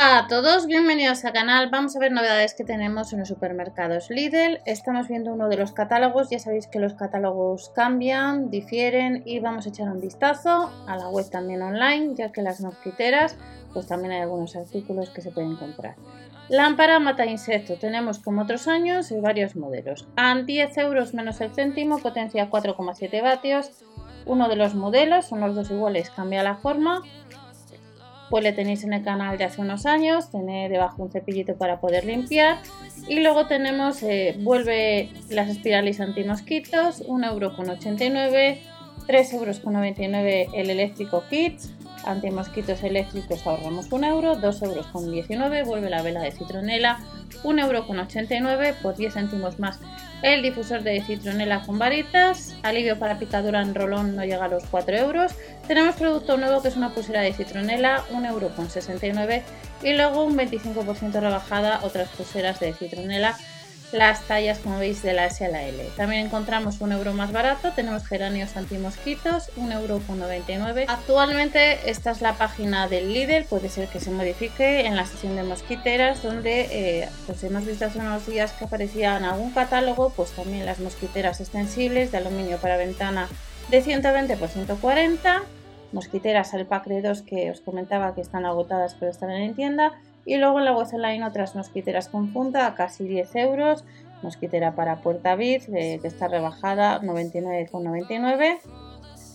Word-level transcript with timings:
a 0.00 0.28
todos, 0.28 0.66
bienvenidos 0.66 1.24
al 1.24 1.32
canal. 1.32 1.70
Vamos 1.70 1.96
a 1.96 1.98
ver 1.98 2.12
novedades 2.12 2.54
que 2.54 2.62
tenemos 2.62 3.12
en 3.12 3.18
los 3.18 3.26
supermercados 3.26 4.10
Lidl. 4.10 4.60
Estamos 4.64 5.08
viendo 5.08 5.32
uno 5.32 5.48
de 5.48 5.56
los 5.56 5.72
catálogos. 5.72 6.30
Ya 6.30 6.38
sabéis 6.38 6.68
que 6.68 6.78
los 6.78 6.94
catálogos 6.94 7.72
cambian, 7.74 8.48
difieren 8.48 9.24
y 9.26 9.40
vamos 9.40 9.66
a 9.66 9.70
echar 9.70 9.88
un 9.88 10.00
vistazo 10.00 10.70
a 10.86 10.96
la 10.96 11.08
web 11.08 11.28
también 11.30 11.62
online, 11.62 12.14
ya 12.14 12.30
que 12.30 12.42
las 12.42 12.60
mosquiteras, 12.60 13.36
pues 13.74 13.88
también 13.88 14.12
hay 14.12 14.20
algunos 14.20 14.54
artículos 14.54 15.10
que 15.10 15.20
se 15.20 15.32
pueden 15.32 15.56
comprar. 15.56 15.96
Lámpara 16.48 17.00
mata 17.00 17.26
insecto. 17.26 17.74
Tenemos 17.74 18.20
como 18.20 18.42
otros 18.42 18.68
años 18.68 19.12
varios 19.20 19.56
modelos. 19.56 20.06
A 20.14 20.32
10 20.36 20.78
euros 20.78 21.12
menos 21.12 21.40
el 21.40 21.52
céntimo, 21.52 21.98
potencia 21.98 22.48
4,7 22.48 23.20
vatios. 23.20 23.84
Uno 24.26 24.48
de 24.48 24.54
los 24.54 24.76
modelos, 24.76 25.26
son 25.26 25.40
los 25.40 25.56
dos 25.56 25.72
iguales, 25.72 26.10
cambia 26.10 26.44
la 26.44 26.54
forma 26.54 27.02
pues 28.30 28.42
le 28.42 28.52
tenéis 28.52 28.84
en 28.84 28.92
el 28.92 29.02
canal 29.02 29.38
de 29.38 29.44
hace 29.44 29.60
unos 29.60 29.86
años, 29.86 30.30
tiene 30.30 30.68
debajo 30.68 31.02
un 31.02 31.10
cepillito 31.10 31.56
para 31.56 31.80
poder 31.80 32.04
limpiar. 32.04 32.58
Y 33.08 33.20
luego 33.20 33.46
tenemos, 33.46 34.02
eh, 34.02 34.36
vuelve 34.40 35.10
las 35.30 35.48
espirales 35.48 36.00
antimosquitos, 36.00 37.02
1,89€, 37.06 38.58
3,99€ 39.06 40.50
el 40.54 40.70
eléctrico 40.70 41.24
kits, 41.30 41.72
antimosquitos 42.04 42.82
eléctricos 42.82 43.46
ahorramos 43.46 43.90
1 43.90 44.06
euro, 44.06 44.36
2,19€, 44.36 45.64
vuelve 45.64 45.90
la 45.90 46.02
vela 46.02 46.20
de 46.22 46.32
citronela, 46.32 46.98
1,89€ 47.44 48.74
por 48.82 48.96
10 48.96 49.14
céntimos 49.14 49.58
más 49.58 49.78
el 50.22 50.42
difusor 50.42 50.82
de 50.82 51.00
citronela 51.02 51.62
con 51.62 51.78
varitas, 51.78 52.56
alivio 52.62 52.98
para 52.98 53.18
picadura 53.18 53.62
en 53.62 53.74
rolón 53.74 54.16
no 54.16 54.24
llega 54.24 54.46
a 54.46 54.48
los 54.48 54.64
4 54.64 54.96
euros. 54.96 55.32
Tenemos 55.68 55.94
producto 55.94 56.36
nuevo 56.36 56.60
que 56.60 56.68
es 56.68 56.76
una 56.76 56.90
pulsera 56.90 57.20
de 57.20 57.32
citronela, 57.32 58.04
1,69 58.10 58.26
euro 58.26 59.42
y 59.82 59.92
luego 59.92 60.24
un 60.24 60.36
25% 60.36 61.12
rebajada 61.20 61.80
otras 61.84 62.08
pulseras 62.08 62.58
de 62.58 62.72
citronela 62.72 63.36
las 63.92 64.22
tallas 64.22 64.58
como 64.58 64.78
veis 64.78 65.02
de 65.02 65.14
la 65.14 65.26
S 65.26 65.44
a 65.44 65.48
la 65.48 65.62
L. 65.62 65.82
También 65.96 66.26
encontramos 66.26 66.80
un 66.80 66.92
euro 66.92 67.12
más 67.14 67.32
barato, 67.32 67.72
tenemos 67.72 68.06
geranios 68.06 68.56
antimosquitos, 68.56 69.50
1,99€. 69.56 70.84
Actualmente 70.88 71.90
esta 71.90 72.10
es 72.10 72.20
la 72.20 72.34
página 72.34 72.88
del 72.88 73.12
líder, 73.12 73.46
puede 73.46 73.68
ser 73.68 73.88
que 73.88 74.00
se 74.00 74.10
modifique 74.10 74.86
en 74.86 74.96
la 74.96 75.06
sección 75.06 75.36
de 75.36 75.42
mosquiteras 75.42 76.22
donde 76.22 76.68
eh, 76.70 77.08
pues 77.26 77.42
hemos 77.44 77.64
visto 77.64 77.86
hace 77.86 77.98
unos 77.98 78.26
días 78.26 78.52
que 78.52 78.64
aparecía 78.64 79.16
en 79.16 79.24
algún 79.24 79.52
catálogo 79.52 80.10
pues 80.10 80.32
también 80.32 80.66
las 80.66 80.80
mosquiteras 80.80 81.40
extensibles 81.40 82.12
de 82.12 82.18
aluminio 82.18 82.58
para 82.58 82.76
ventana 82.76 83.28
de 83.70 83.82
120 83.82 84.36
por 84.36 84.48
140 84.48 85.42
mosquiteras 85.92 86.52
al 86.54 86.66
pack 86.66 86.86
de 86.86 87.02
2 87.02 87.22
que 87.22 87.50
os 87.50 87.60
comentaba 87.60 88.14
que 88.14 88.20
están 88.20 88.44
agotadas 88.44 88.96
pero 88.98 89.10
están 89.10 89.30
en 89.30 89.54
tienda 89.54 89.92
y 90.28 90.36
luego 90.36 90.58
en 90.58 90.66
la 90.66 90.76
web 90.76 90.86
online 90.92 91.24
otras 91.24 91.56
mosquiteras 91.56 92.10
con 92.10 92.34
punta 92.34 92.66
a 92.66 92.74
casi 92.74 93.08
10 93.08 93.34
euros. 93.36 93.82
Mosquitera 94.22 94.74
para 94.74 95.00
puerta 95.00 95.34
vid 95.36 95.62
eh, 95.74 95.98
que 96.02 96.06
está 96.06 96.28
rebajada 96.28 97.00
99,99. 97.00 98.58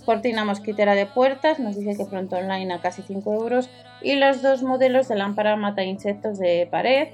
Cortina 0.05 0.45
mosquitera 0.45 0.93
de 0.93 1.07
puertas, 1.07 1.57
nos 1.57 1.75
dice 1.77 1.97
que 1.97 2.05
pronto 2.05 2.35
online 2.35 2.71
a 2.75 2.79
casi 2.79 3.01
5 3.01 3.33
euros. 3.33 3.71
Y 4.03 4.17
los 4.17 4.43
dos 4.43 4.61
modelos 4.61 5.07
de 5.07 5.15
lámpara 5.15 5.55
mata 5.55 5.83
insectos 5.83 6.37
de 6.37 6.67
pared 6.69 7.07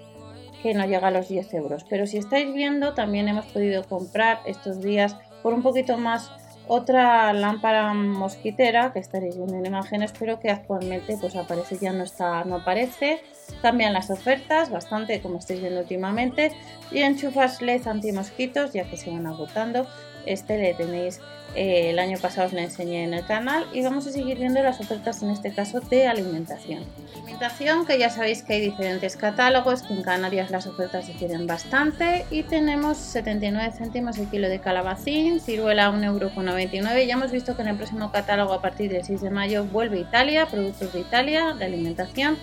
que 0.61 0.73
no 0.73 0.85
llega 0.85 1.07
a 1.07 1.11
los 1.11 1.29
10 1.29 1.53
euros. 1.53 1.85
Pero 1.89 2.05
si 2.05 2.17
estáis 2.17 2.53
viendo, 2.53 2.93
también 2.95 3.29
hemos 3.29 3.45
podido 3.45 3.85
comprar 3.85 4.39
estos 4.45 4.81
días 4.81 5.15
por 5.41 5.53
un 5.53 5.63
poquito 5.63 5.97
más 5.97 6.29
otra 6.69 7.33
lámpara 7.33 7.93
mosquitera 7.95 8.93
que 8.93 8.99
estaréis 8.99 9.35
viendo 9.35 9.55
en 9.55 9.65
imágenes, 9.65 10.13
pero 10.17 10.39
que 10.39 10.51
actualmente 10.51 11.17
pues 11.19 11.35
aparece 11.35 11.79
ya 11.79 11.91
no 11.91 12.03
está, 12.03 12.43
no 12.45 12.57
aparece. 12.57 13.21
Cambian 13.63 13.91
las 13.91 14.11
ofertas 14.11 14.69
bastante, 14.69 15.19
como 15.19 15.39
estáis 15.39 15.61
viendo 15.61 15.81
últimamente. 15.81 16.51
Y 16.91 16.99
enchufas 16.99 17.61
LED 17.63 17.87
anti-mosquitos, 17.87 18.71
ya 18.71 18.87
que 18.87 18.97
se 18.97 19.09
van 19.09 19.25
agotando. 19.25 19.87
Este 20.29 20.59
le 20.59 20.75
tenéis, 20.75 21.19
eh, 21.55 21.89
el 21.89 21.97
año 21.97 22.19
pasado 22.19 22.45
os 22.45 22.53
le 22.53 22.61
enseñé 22.61 23.03
en 23.03 23.15
el 23.15 23.25
canal 23.25 23.65
y 23.73 23.81
vamos 23.81 24.05
a 24.05 24.11
seguir 24.11 24.37
viendo 24.37 24.61
las 24.61 24.79
ofertas 24.79 25.23
en 25.23 25.31
este 25.31 25.51
caso 25.51 25.79
de 25.79 26.05
alimentación. 26.05 26.83
Alimentación 27.15 27.87
que 27.87 27.97
ya 27.97 28.11
sabéis 28.11 28.43
que 28.43 28.53
hay 28.53 28.61
diferentes 28.61 29.17
catálogos, 29.17 29.81
que 29.81 29.95
en 29.95 30.03
Canarias 30.03 30.51
las 30.51 30.67
ofertas 30.67 31.07
difieren 31.07 31.47
bastante 31.47 32.27
y 32.29 32.43
tenemos 32.43 32.97
79 32.97 33.73
céntimos 33.75 34.19
el 34.19 34.27
kilo 34.29 34.47
de 34.49 34.59
calabacín, 34.59 35.39
ciruela 35.39 35.91
1,99€. 35.91 37.07
Ya 37.07 37.13
hemos 37.15 37.31
visto 37.31 37.55
que 37.55 37.63
en 37.63 37.69
el 37.69 37.77
próximo 37.77 38.11
catálogo 38.11 38.53
a 38.53 38.61
partir 38.61 38.91
del 38.91 39.03
6 39.03 39.21
de 39.21 39.31
mayo 39.31 39.65
vuelve 39.65 39.97
Italia, 39.97 40.45
productos 40.45 40.93
de 40.93 40.99
Italia, 40.99 41.55
de 41.57 41.65
alimentación. 41.65 42.37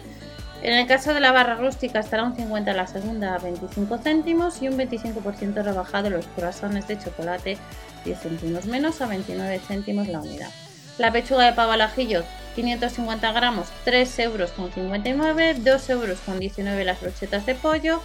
En 0.63 0.73
el 0.73 0.87
caso 0.87 1.15
de 1.15 1.21
la 1.21 1.33
barra 1.33 1.57
rústica 1.57 2.01
estará 2.01 2.25
un 2.25 2.35
50 2.35 2.73
la 2.73 2.87
segunda 2.87 3.35
a 3.35 3.39
25 3.39 3.99
céntimos 3.99 4.63
y 4.63 4.69
un 4.69 4.79
25% 4.79 5.63
rebajado 5.63 6.11
los 6.11 6.27
corazones 6.29 6.89
de 6.89 6.99
chocolate 6.99 7.59
10 8.05 8.19
céntimos 8.19 8.67
menos 8.67 9.01
a 9.01 9.07
29 9.07 9.61
céntimos 9.67 10.09
la 10.09 10.21
unidad. 10.21 10.51
La 10.99 11.13
pechuga 11.13 11.45
de 11.45 11.53
pavo 11.53 11.73
al 11.73 11.83
ajillo 11.83 12.25
550 12.55 13.33
gramos 13.33 13.69
3 13.85 14.19
euros 14.21 14.51
con 14.53 14.73
59, 14.73 15.57
2 15.61 15.91
euros 15.91 16.19
con 16.25 16.41
19 16.41 16.85
las 16.85 17.01
brochetas 17.03 17.45
de 17.45 17.55
pollo, 17.55 18.01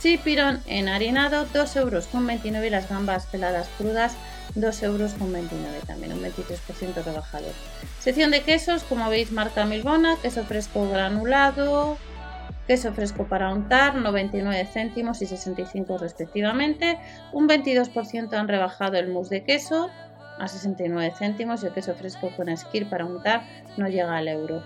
chipirón 0.00 0.62
enharinado 0.66 1.44
2 1.52 1.76
euros 1.76 2.06
con 2.06 2.26
29 2.26 2.70
las 2.70 2.88
gambas 2.88 3.26
peladas 3.26 3.68
crudas 3.76 4.14
2 4.54 4.82
euros 4.82 5.14
con 5.14 5.32
29 5.32 5.80
también, 5.86 6.12
un 6.12 6.20
23% 6.20 7.04
rebajado. 7.04 7.46
Sección 7.98 8.30
de 8.30 8.42
quesos, 8.42 8.82
como 8.84 9.08
veis 9.08 9.32
marca 9.32 9.64
Milbona, 9.64 10.16
queso 10.20 10.44
fresco 10.44 10.88
granulado, 10.88 11.96
queso 12.66 12.92
fresco 12.92 13.26
para 13.26 13.52
untar, 13.52 13.94
99 13.94 14.64
céntimos 14.72 15.22
y 15.22 15.26
65 15.26 15.98
respectivamente. 15.98 16.98
Un 17.32 17.48
22% 17.48 18.32
han 18.34 18.48
rebajado 18.48 18.96
el 18.96 19.08
mousse 19.08 19.36
de 19.36 19.44
queso 19.44 19.90
a 20.38 20.48
69 20.48 21.12
céntimos 21.16 21.62
y 21.62 21.66
el 21.66 21.72
queso 21.72 21.94
fresco 21.94 22.30
con 22.36 22.48
esquir 22.48 22.88
para 22.88 23.04
untar 23.04 23.42
no 23.76 23.88
llega 23.88 24.16
al 24.16 24.28
euro. 24.28 24.62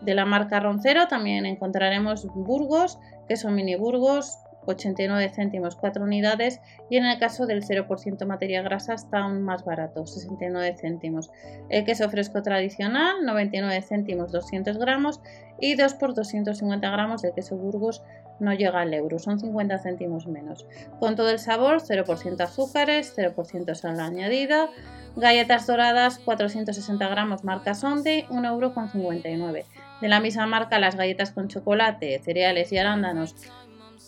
De 0.00 0.14
la 0.14 0.24
marca 0.24 0.60
Roncero 0.60 1.08
también 1.08 1.44
encontraremos 1.44 2.26
Burgos, 2.34 2.98
queso 3.28 3.50
mini 3.50 3.76
Burgos, 3.76 4.38
89 4.66 5.30
céntimos 5.30 5.76
4 5.76 6.02
unidades 6.02 6.60
y 6.88 6.96
en 6.96 7.06
el 7.06 7.18
caso 7.18 7.46
del 7.46 7.64
0% 7.64 8.26
materia 8.26 8.62
grasa 8.62 8.94
está 8.94 9.20
aún 9.20 9.42
más 9.42 9.64
barato, 9.64 10.06
69 10.06 10.76
céntimos. 10.80 11.30
El 11.68 11.84
queso 11.84 12.08
fresco 12.10 12.42
tradicional, 12.42 13.24
99 13.24 13.82
céntimos 13.82 14.32
200 14.32 14.78
gramos 14.78 15.20
y 15.60 15.74
2 15.74 15.94
por 15.94 16.14
250 16.14 16.90
gramos 16.90 17.22
de 17.22 17.32
queso 17.32 17.56
Burgos 17.56 18.02
no 18.38 18.54
llega 18.54 18.80
al 18.80 18.94
euro, 18.94 19.18
son 19.18 19.38
50 19.38 19.78
céntimos 19.78 20.26
menos. 20.26 20.66
Con 20.98 21.14
todo 21.14 21.30
el 21.30 21.38
sabor, 21.38 21.82
0% 21.82 22.40
azúcares, 22.40 23.14
0% 23.16 23.74
sal 23.74 24.00
añadida, 24.00 24.70
galletas 25.16 25.66
doradas 25.66 26.18
460 26.20 27.08
gramos 27.08 27.44
marca 27.44 27.74
Sonde, 27.74 28.26
1,59 28.30 29.26
euro. 29.26 29.52
De 30.00 30.08
la 30.08 30.20
misma 30.20 30.46
marca 30.46 30.78
las 30.78 30.96
galletas 30.96 31.32
con 31.32 31.48
chocolate, 31.48 32.18
cereales 32.24 32.72
y 32.72 32.78
arándanos 32.78 33.34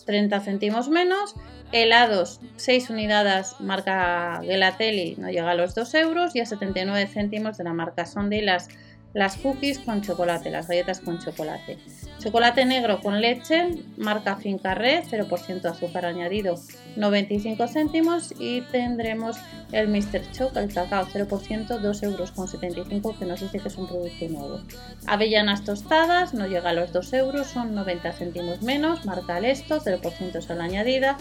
30 0.05 0.39
céntimos 0.41 0.89
menos. 0.89 1.35
Helados, 1.71 2.39
6 2.57 2.89
unidades 2.89 3.55
marca 3.59 4.41
Gelatelli, 4.43 5.15
no 5.17 5.29
llega 5.29 5.51
a 5.51 5.55
los 5.55 5.73
2 5.75 5.93
euros. 5.95 6.35
Y 6.35 6.39
a 6.39 6.45
79 6.45 7.07
céntimos 7.07 7.57
de 7.57 7.63
la 7.63 7.73
marca 7.73 8.05
Sunday 8.05 8.41
las, 8.41 8.69
las 9.13 9.37
cookies 9.37 9.79
con 9.79 10.01
chocolate, 10.01 10.49
las 10.49 10.67
galletas 10.67 10.99
con 10.99 11.19
chocolate. 11.19 11.77
Chocolate 12.23 12.63
negro 12.63 13.01
con 13.01 13.19
leche, 13.19 13.83
marca 13.97 14.37
Fincarré, 14.37 15.03
0% 15.03 15.65
azúcar 15.65 16.05
añadido, 16.05 16.55
95 16.95 17.67
céntimos. 17.67 18.33
Y 18.39 18.61
tendremos 18.61 19.35
el 19.73 19.89
Mr. 19.89 20.31
Choc, 20.31 20.55
el 20.55 20.73
cacao 20.73 21.05
0%, 21.05 21.79
2 21.79 22.03
euros 22.03 22.31
con 22.31 22.47
75, 22.47 23.19
que 23.19 23.25
nos 23.25 23.41
dice 23.41 23.59
que 23.59 23.67
es 23.67 23.77
un 23.77 23.89
producto 23.89 24.25
nuevo. 24.29 24.61
Avellanas 25.05 25.65
tostadas, 25.65 26.33
no 26.33 26.47
llega 26.47 26.69
a 26.69 26.73
los 26.73 26.93
2 26.93 27.11
euros, 27.11 27.47
son 27.47 27.75
90 27.75 28.13
céntimos 28.13 28.61
menos, 28.61 29.03
marca 29.03 29.41
Lesto, 29.41 29.81
0% 29.81 30.41
sal 30.41 30.61
añadida. 30.61 31.17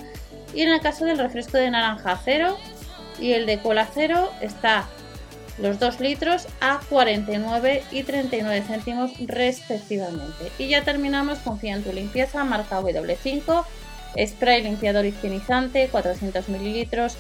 Y 0.54 0.60
en 0.60 0.70
el 0.70 0.80
caso 0.80 1.04
del 1.04 1.18
refresco 1.18 1.56
de 1.56 1.72
naranja 1.72 2.16
0 2.24 2.56
y 3.18 3.32
el 3.32 3.46
de 3.46 3.58
cola 3.58 3.88
0 3.92 4.30
está 4.40 4.86
los 5.62 5.78
2 5.78 6.00
litros 6.00 6.48
a 6.60 6.80
49 6.88 7.84
y 7.92 8.02
39 8.02 8.64
céntimos 8.66 9.12
respectivamente. 9.26 10.50
Y 10.58 10.68
ya 10.68 10.82
terminamos 10.82 11.38
con 11.38 11.58
Fiantu 11.58 11.92
Limpieza 11.92 12.44
marca 12.44 12.80
W5, 12.80 13.64
spray 14.26 14.62
limpiador 14.62 15.06
higienizante 15.06 15.88
400 15.88 16.48
mililitros, 16.48 17.16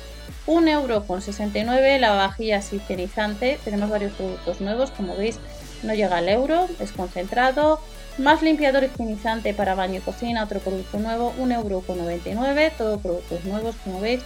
1 0.46 0.68
euro 0.70 1.06
con 1.06 1.22
69, 1.22 2.00
lavavajillas 2.00 2.72
higienizante, 2.72 3.60
tenemos 3.64 3.88
varios 3.88 4.12
productos 4.12 4.60
nuevos, 4.60 4.90
como 4.90 5.16
veis 5.16 5.38
no 5.84 5.94
llega 5.94 6.18
al 6.18 6.28
euro, 6.28 6.68
es 6.80 6.90
concentrado, 6.90 7.80
más 8.18 8.42
limpiador 8.42 8.82
higienizante 8.84 9.54
para 9.54 9.76
baño 9.76 9.98
y 9.98 10.00
cocina, 10.00 10.42
otro 10.42 10.58
producto 10.58 10.98
nuevo, 10.98 11.32
1 11.38 11.54
euro 11.54 11.80
con 11.80 11.98
99, 11.98 12.72
todos 12.76 13.00
productos 13.00 13.44
nuevos 13.44 13.76
como 13.84 14.00
veis, 14.00 14.20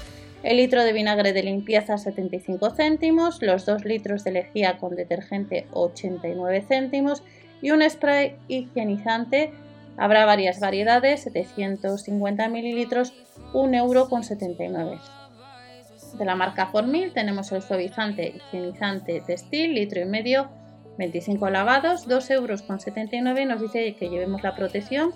el 0.48 0.58
litro 0.58 0.84
de 0.84 0.92
vinagre 0.92 1.32
de 1.32 1.42
limpieza 1.42 1.98
75 1.98 2.70
céntimos, 2.70 3.42
los 3.42 3.66
2 3.66 3.84
litros 3.84 4.24
de 4.24 4.32
lejía 4.32 4.78
con 4.78 4.94
detergente 4.94 5.66
89 5.72 6.64
céntimos 6.68 7.22
y 7.60 7.70
un 7.70 7.88
spray 7.88 8.36
higienizante 8.48 9.52
Habrá 9.98 10.26
varias 10.26 10.60
variedades, 10.60 11.22
750 11.22 12.48
mililitros, 12.48 13.14
1,79 13.54 14.60
euro. 14.60 15.00
De 16.18 16.24
la 16.24 16.36
marca 16.36 16.66
Formil 16.66 17.12
tenemos 17.12 17.50
el 17.52 17.62
suavizante 17.62 18.28
higienizante 18.36 19.22
textil, 19.26 19.74
litro 19.74 20.00
y 20.00 20.04
medio, 20.04 20.50
25 20.98 21.50
lavados, 21.50 22.06
2,79 22.08 22.30
euros. 22.32 23.48
Nos 23.48 23.60
dice 23.60 23.96
que 23.96 24.08
llevemos 24.08 24.42
la 24.42 24.54
protección. 24.54 25.12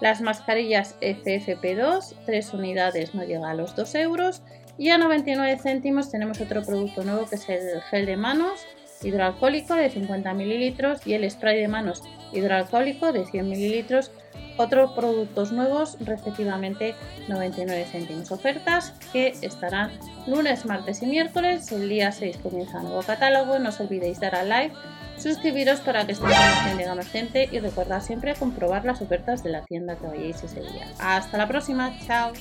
Las 0.00 0.20
mascarillas 0.20 0.98
FFP2, 1.00 2.14
3 2.26 2.54
unidades, 2.54 3.14
no 3.14 3.24
llega 3.24 3.50
a 3.50 3.54
los 3.54 3.74
2 3.74 3.94
euros. 3.96 4.42
Y 4.78 4.90
a 4.90 4.98
99 4.98 5.58
céntimos 5.60 6.10
tenemos 6.10 6.40
otro 6.40 6.62
producto 6.62 7.04
nuevo 7.04 7.26
que 7.26 7.34
es 7.34 7.48
el 7.48 7.82
gel 7.82 8.06
de 8.06 8.16
manos 8.16 8.60
hidroalcohólico 9.02 9.74
de 9.74 9.90
50 9.90 10.34
mililitros 10.34 11.06
y 11.06 11.14
el 11.14 11.28
spray 11.30 11.60
de 11.60 11.68
manos 11.68 12.02
hidroalcohólico 12.32 13.12
de 13.12 13.26
100 13.26 13.48
mililitros. 13.48 14.12
Otros 14.56 14.92
productos 14.92 15.52
nuevos, 15.52 15.96
respectivamente 16.00 16.94
99 17.28 17.86
céntimos. 17.90 18.30
Ofertas 18.32 18.92
que 19.12 19.34
estarán 19.42 19.92
lunes, 20.26 20.64
martes 20.66 21.02
y 21.02 21.06
miércoles. 21.06 21.70
El 21.70 21.88
día 21.88 22.10
6 22.10 22.38
comienza 22.38 22.78
un 22.78 22.84
nuevo 22.84 23.02
catálogo. 23.02 23.58
No 23.58 23.68
os 23.68 23.80
olvidéis 23.80 24.18
dar 24.18 24.34
al 24.34 24.48
like, 24.48 24.74
suscribiros 25.16 25.80
para 25.80 26.06
que 26.06 26.14
llegue 26.14 26.88
a 26.88 26.94
más 26.94 27.08
gente 27.08 27.48
y 27.50 27.60
recordad 27.60 28.00
siempre 28.00 28.34
comprobar 28.34 28.84
las 28.84 29.00
ofertas 29.00 29.42
de 29.42 29.50
la 29.50 29.62
tienda 29.62 29.96
que 29.96 30.06
vayáis 30.06 30.42
ese 30.42 30.60
día. 30.60 30.88
Hasta 30.98 31.38
la 31.38 31.46
próxima, 31.46 31.96
chao. 32.04 32.32